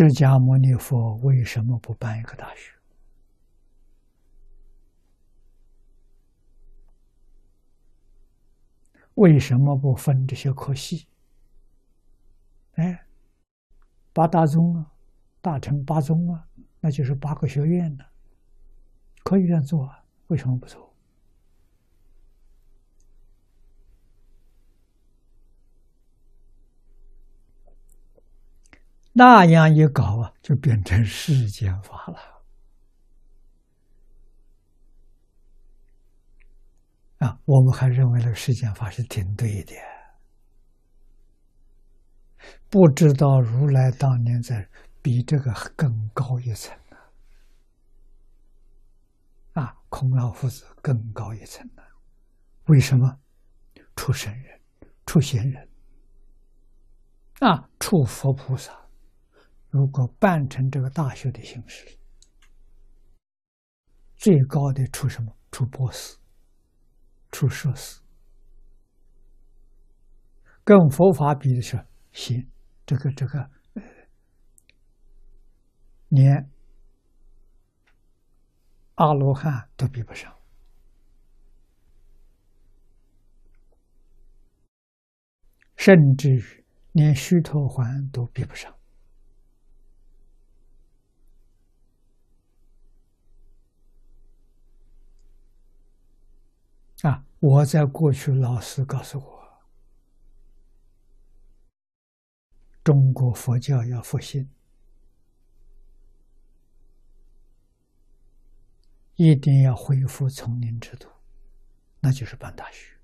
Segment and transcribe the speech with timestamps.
[0.00, 2.72] 释迦牟尼佛为什么不办一个大学？
[9.14, 11.08] 为什么不分这些科系？
[12.74, 13.06] 哎，
[14.12, 14.92] 八大宗啊，
[15.40, 16.46] 大乘八宗啊，
[16.78, 18.04] 那就是八个学院呢，
[19.24, 20.87] 可以这样做啊，为什么不做？
[29.18, 32.16] 那样一搞啊，就变成世间法了。
[37.18, 39.74] 啊，我们还认为那个世间法是挺对的，
[42.70, 44.68] 不知道如来当年在
[45.02, 46.96] 比这个更高一层呢。
[49.54, 51.82] 啊，孔老夫子更高一层呢？
[52.66, 53.18] 为什么？
[53.96, 54.60] 出圣人，
[55.06, 55.68] 出贤人，
[57.40, 58.77] 啊，出佛菩萨。
[59.70, 61.98] 如果办成这个大学的形式，
[64.16, 65.34] 最高的出什么？
[65.50, 66.18] 出博士，
[67.30, 68.00] 出硕士。
[70.62, 72.46] 跟佛法比的是，行，
[72.84, 73.40] 这个这个，
[73.74, 73.82] 呃
[76.08, 76.50] 连
[78.96, 80.36] 阿罗汉都比不上，
[85.76, 88.77] 甚至于连须陀洹都比不上。
[97.02, 97.24] 啊！
[97.38, 99.62] 我在过去，老师告诉我，
[102.82, 104.50] 中国佛教要复兴，
[109.14, 111.08] 一定要恢复丛林制度，
[112.00, 112.94] 那就是办大学。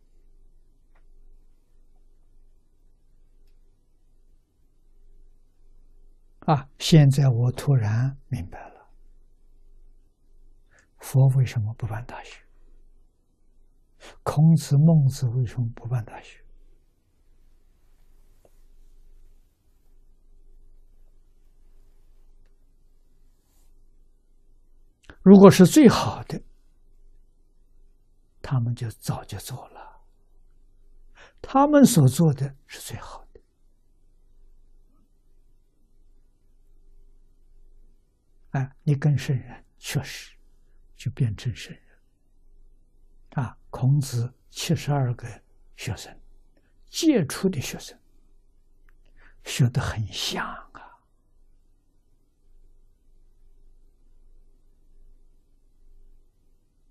[6.40, 6.68] 啊！
[6.78, 8.88] 现在我突然明白了，
[10.98, 12.43] 佛为什么不办大学？
[14.22, 16.42] 孔子、孟子为什么不办大学？
[25.22, 26.42] 如果是最好的，
[28.42, 30.02] 他们就早就做了。
[31.40, 33.40] 他们所做的是最好的。
[38.50, 40.36] 哎，你跟圣人确实
[40.94, 41.83] 就变成圣人。
[43.76, 45.26] 孔子七十二个
[45.74, 46.16] 学生，
[46.88, 47.98] 杰出的学生，
[49.42, 51.00] 学得很像啊！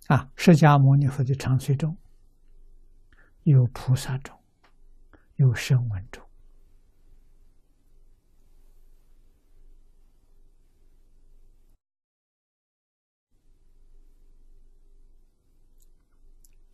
[0.08, 1.98] 啊，释迦牟尼佛的长随中
[3.44, 4.38] 有菩萨中，
[5.38, 6.22] 有声闻中。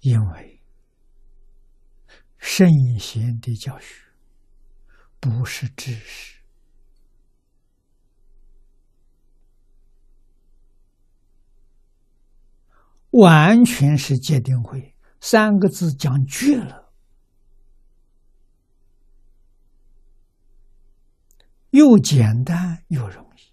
[0.01, 0.61] 因为
[2.37, 2.67] 圣
[2.97, 4.05] 贤的教学
[5.19, 6.39] 不是知识，
[13.11, 16.93] 完全是界定会三个字讲绝了，
[21.71, 23.48] 又简单又容易，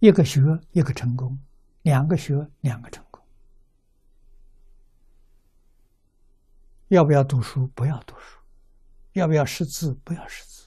[0.00, 0.40] 一个学
[0.72, 1.38] 一个成功，
[1.82, 3.22] 两个学两个成功。
[6.88, 7.66] 要不要读书？
[7.68, 8.38] 不要读书。
[9.12, 9.92] 要不要识字？
[10.02, 10.66] 不要识字。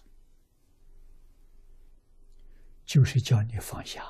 [2.85, 4.03] 就是叫你放下，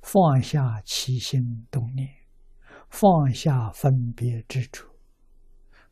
[0.00, 2.08] 放下起心动念，
[2.88, 4.86] 放下分别执着，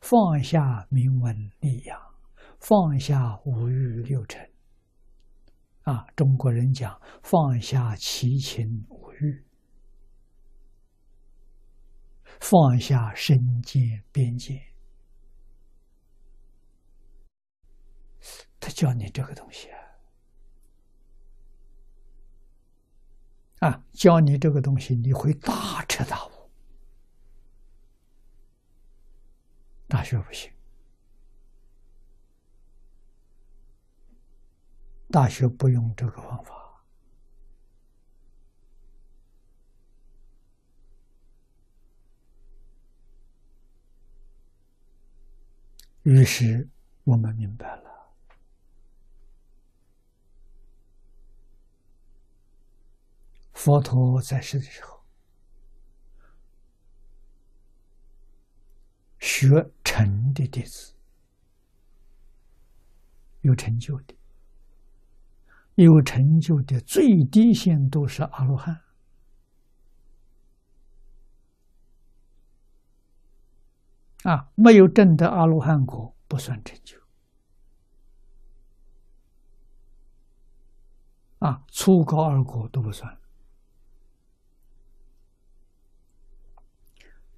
[0.01, 2.01] 放下名闻利养，
[2.59, 4.51] 放下五欲六尘。
[5.83, 9.45] 啊，中国人讲放下七情五欲，
[12.41, 14.63] 放下身界边界，
[18.61, 19.69] 他教你这个东西
[23.59, 26.31] 啊，啊，教你这个东西，你会大彻大悟。
[29.89, 30.53] 大学不行。
[35.11, 36.85] 大学不用这个方法，
[46.05, 46.69] 于是
[47.03, 48.13] 我们明白了，
[53.53, 55.05] 佛陀在世的时候，
[59.19, 60.95] 学成的弟子
[63.41, 64.15] 有成就的，
[65.75, 68.81] 有成就的最低限度是阿罗汉。
[74.25, 77.01] 啊，没有证得阿罗汉果，不算成就。
[81.39, 83.19] 啊，初高二果都不算。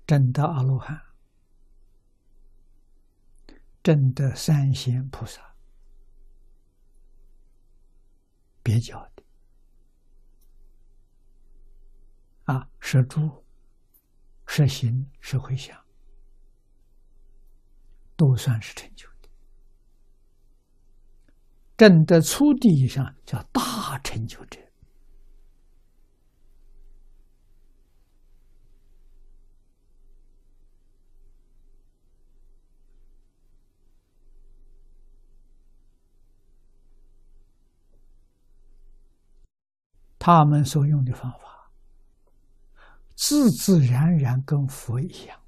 [0.05, 1.01] 证得阿罗汉，
[3.81, 5.52] 证得三贤菩萨，
[8.63, 9.23] 别教的。
[12.45, 13.45] 啊，舍诸、
[14.47, 15.81] 舍行、舍回向。
[18.15, 19.29] 都算是成就的，
[21.77, 24.61] 正得初地以上叫大成就者。
[40.25, 41.69] 他们所用的方法，
[43.17, 45.41] 自自然然跟佛一样。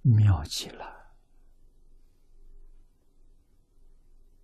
[0.00, 1.12] 妙极了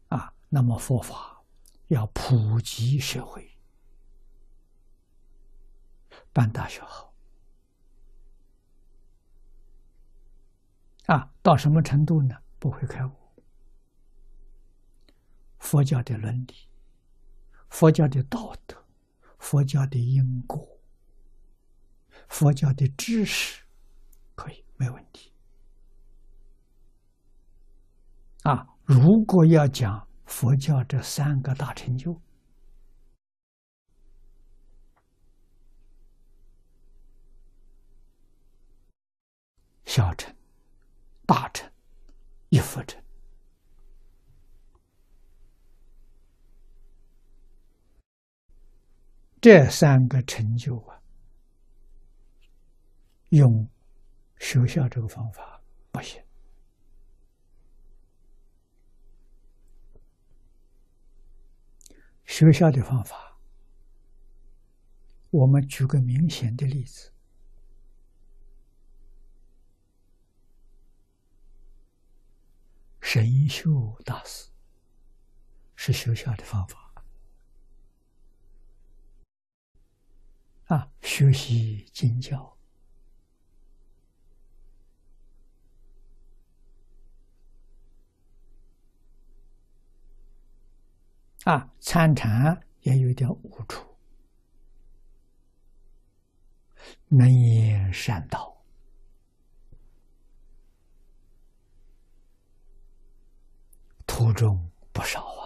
[0.09, 0.35] 啊！
[0.51, 1.43] 那么佛法
[1.87, 3.51] 要普及社会，
[6.35, 7.15] 办大学好
[11.07, 11.33] 啊！
[11.41, 12.37] 到什么程度呢？
[12.59, 13.24] 不会开悟。
[15.65, 16.55] 佛教的伦理、
[17.71, 18.77] 佛教的道德、
[19.39, 20.79] 佛教的因果、
[22.29, 23.63] 佛教的知识，
[24.35, 25.33] 可以没问题。
[28.43, 32.21] 啊，如果要讲佛教这三个大成就，
[39.87, 40.37] 小乘、
[41.25, 41.73] 大乘、
[42.51, 43.03] 一佛乘，
[49.45, 50.99] 这三个成就啊，
[53.29, 53.69] 用
[54.39, 55.61] 学校这个方法
[55.93, 56.19] 不行。
[62.25, 63.37] 学校的方法，
[65.29, 67.13] 我们举个明显的例子：
[73.03, 74.49] 神秀大师
[75.77, 76.84] 是学校的方法
[80.75, 82.53] 啊，学习经教。
[91.45, 93.87] 啊，参禅也有点无处，
[97.07, 98.61] 能言善道，
[104.07, 105.45] 途中不少啊。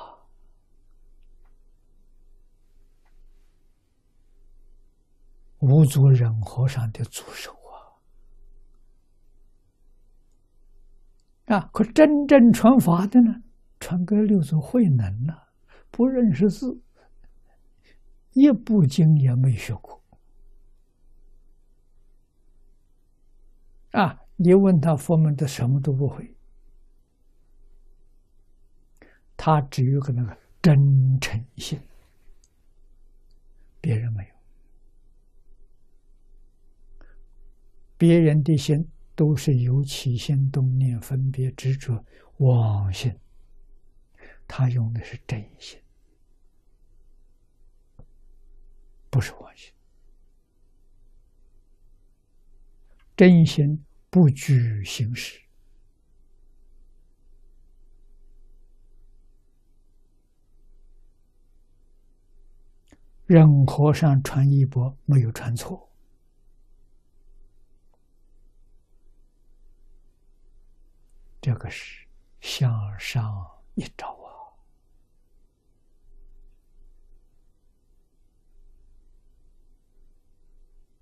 [5.61, 7.53] 无足人和尚的助手
[11.47, 11.57] 啊！
[11.57, 13.43] 啊，可真正传法的呢，
[13.81, 15.49] 传给六祖慧能了。
[15.91, 16.81] 不认识字，
[18.33, 20.01] 一部经也没学过。
[23.93, 26.37] 啊，你问他佛门的什么都不会，
[29.37, 31.81] 他只有个那个真诚心，
[33.81, 34.35] 别人没有，
[37.99, 42.03] 别人的心都是由起心动念、分别执着、
[42.39, 43.13] 妄心。
[44.47, 45.79] 他用的是真心，
[49.11, 49.73] 不是妄心。
[53.17, 55.41] 真心不拘形式，
[63.27, 65.88] 任和尚传衣钵没有传错，
[71.41, 72.07] 这个是
[72.41, 74.09] 向上一招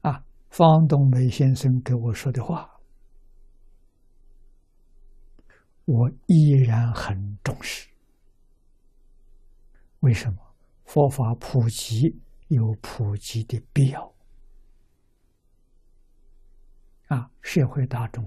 [0.02, 0.10] 啊。
[0.10, 2.80] 啊方东梅先生给我说的话，
[5.84, 7.88] 我依然很重视。
[10.00, 10.38] 为什么？
[10.84, 12.16] 佛法普及
[12.46, 14.14] 有普及的必要
[17.08, 17.28] 啊！
[17.42, 18.24] 社会大众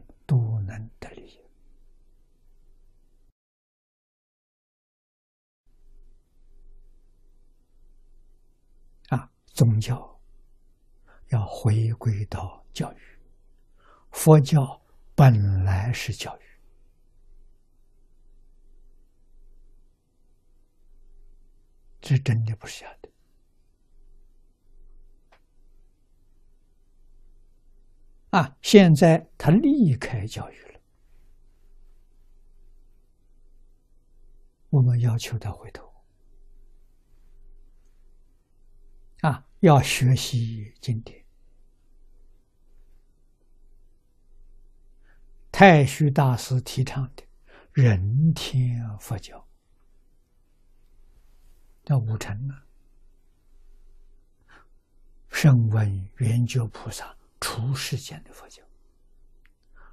[9.59, 10.17] 宗教。
[11.31, 12.97] 要回归到教育，
[14.09, 14.81] 佛教
[15.13, 16.41] 本来是教育。
[21.99, 23.11] 这真的不是假的
[28.29, 28.57] 啊！
[28.61, 30.79] 现在他离开教育了，
[34.69, 35.88] 我们要求他回头
[39.59, 41.25] 要学习经典。
[45.51, 47.23] 太虚大师提倡的
[47.73, 49.45] 人天佛教。
[51.83, 52.55] 叫五尘呢？
[55.29, 58.61] 声闻圆觉菩萨出世间的佛教，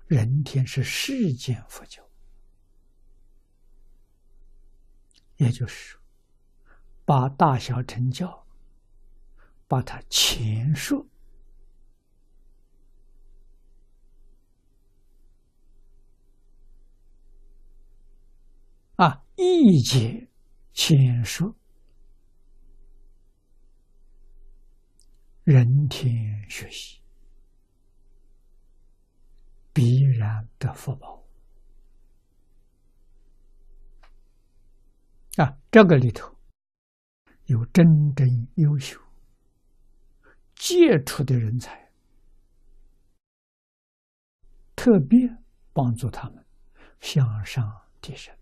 [0.06, 2.06] 人天是世间佛教，
[5.36, 5.96] 也就是
[7.06, 8.45] 把大小乘教，
[9.68, 11.08] 把它前述
[18.96, 20.28] 啊，一节
[20.72, 21.54] 前述。
[25.44, 27.00] 人天学习，
[29.72, 31.24] 必然得福报
[35.36, 35.56] 啊！
[35.70, 36.36] 这个里头
[37.44, 37.84] 有真
[38.16, 39.00] 正优秀、
[40.56, 41.90] 杰出的人才，
[44.74, 45.28] 特别
[45.72, 46.44] 帮助他们
[47.00, 48.36] 向上提升。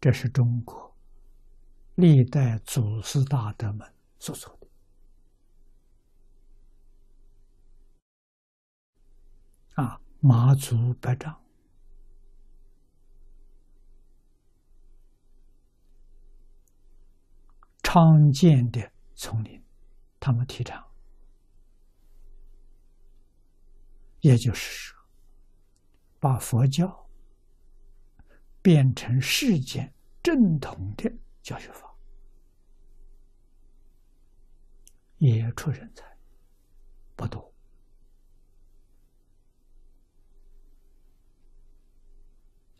[0.00, 0.94] 这是中国。
[1.96, 4.68] 历代祖师大德们所做的
[9.74, 11.43] 啊，马祖百丈
[17.94, 19.64] 常见的丛林，
[20.18, 20.84] 他们提倡，
[24.18, 24.98] 也就是说，
[26.18, 27.08] 把佛教
[28.60, 31.08] 变成世间正统的
[31.40, 31.88] 教学法。
[35.18, 36.04] 也出人才，
[37.14, 37.54] 不多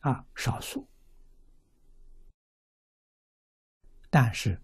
[0.00, 0.88] 啊，少数，
[4.10, 4.60] 但是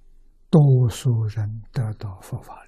[0.50, 2.60] 多数人得到佛法。